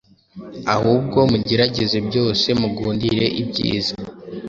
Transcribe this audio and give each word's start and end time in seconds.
ahubwo 0.75 1.19
mugerageze 1.31 1.97
byose, 2.07 2.47
mugundire 2.59 3.25
ibyiza.” 3.41 3.95